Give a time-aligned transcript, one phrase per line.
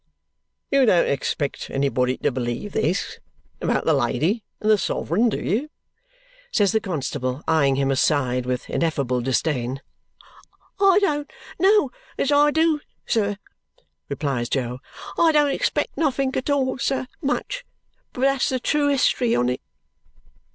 [0.71, 3.19] "You don't expect anybody to believe this,
[3.61, 5.69] about the lady and the sovereign, do you?"
[6.51, 9.79] says the constable, eyeing him aside with ineffable disdain.
[10.79, 13.37] "I don't know as I do, sir,"
[14.09, 14.79] replies Jo.
[15.19, 17.63] "I don't expect nothink at all, sir, much,
[18.11, 19.61] but that's the true hist'ry on it."